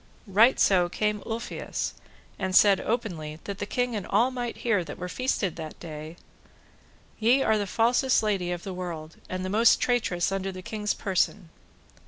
Right 0.25 0.59
so 0.59 0.89
came 0.89 1.21
Ulfius, 1.27 1.93
and 2.39 2.55
said 2.55 2.81
openly, 2.81 3.39
that 3.43 3.59
the 3.59 3.67
king 3.67 3.95
and 3.95 4.07
all 4.07 4.31
might 4.31 4.57
hear 4.65 4.83
that 4.83 4.97
were 4.97 5.07
feasted 5.07 5.57
that 5.57 5.79
day, 5.79 6.15
Ye 7.19 7.43
are 7.43 7.59
the 7.59 7.67
falsest 7.67 8.23
lady 8.23 8.51
of 8.51 8.63
the 8.63 8.73
world, 8.73 9.17
and 9.29 9.45
the 9.45 9.49
most 9.51 9.79
traitress 9.79 10.31
unto 10.31 10.51
the 10.51 10.63
king's 10.63 10.95
person. 10.95 11.49